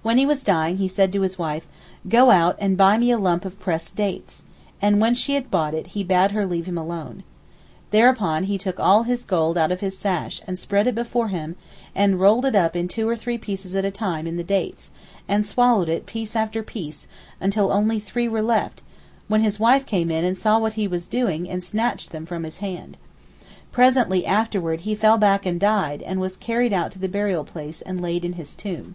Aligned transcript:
When 0.00 0.16
he 0.18 0.24
was 0.26 0.42
dying 0.42 0.76
he 0.78 0.88
said 0.88 1.12
to 1.12 1.20
his 1.22 1.38
wife, 1.38 1.66
"Go 2.08 2.30
out 2.30 2.56
and 2.58 2.76
buy 2.78 2.96
me 2.98 3.10
a 3.10 3.18
lump 3.18 3.44
of 3.44 3.58
pressed 3.58 3.96
dates," 3.96 4.42
and 4.80 5.00
when 5.00 5.14
she 5.14 5.34
had 5.34 5.50
brought 5.50 5.74
it 5.74 5.88
he 5.88 6.04
bade 6.04 6.32
her 6.32 6.46
leave 6.46 6.66
him 6.66 6.76
alone. 6.76 7.24
Thereupon 7.90 8.44
he 8.44 8.58
took 8.58 8.78
all 8.80 9.02
his 9.02 9.24
gold 9.24 9.56
out 9.56 9.72
of 9.72 9.80
his 9.80 9.96
sash 9.96 10.42
and 10.46 10.58
spread 10.58 10.86
it 10.86 10.94
before 10.94 11.28
him, 11.28 11.56
and 11.94 12.20
rolled 12.20 12.44
it 12.44 12.54
up 12.54 12.74
two 12.88 13.08
or 13.08 13.16
three 13.16 13.36
pieces 13.38 13.74
at 13.74 13.84
a 13.84 13.90
time 13.90 14.26
in 14.26 14.36
the 14.36 14.44
dates, 14.44 14.90
and 15.28 15.44
swallowed 15.46 15.88
it 15.90 16.06
piece 16.06 16.36
after 16.36 16.62
piece 16.62 17.06
until 17.40 17.70
only 17.70 17.98
three 17.98 18.28
were 18.28 18.42
left, 18.42 18.82
when 19.28 19.42
his 19.42 19.60
wife 19.60 19.84
came 19.86 20.10
in 20.10 20.24
and 20.24 20.36
saw 20.38 20.58
what 20.58 20.74
he 20.74 20.88
was 20.88 21.06
doing 21.06 21.48
and 21.48 21.64
snatched 21.64 22.12
them 22.12 22.26
from 22.26 22.44
his 22.44 22.58
hand. 22.58 22.96
Presently 23.72 24.24
after 24.24 24.72
he 24.76 24.94
fell 24.94 25.16
back 25.18 25.44
and 25.46 25.60
died 25.60 26.02
and 26.02 26.18
was 26.20 26.36
carried 26.38 26.72
out 26.74 26.92
to 26.92 26.98
the 26.98 27.08
burial 27.08 27.44
place 27.44 27.82
and 27.82 28.00
laid 28.00 28.24
in 28.24 28.34
his 28.34 28.54
tomb. 28.54 28.94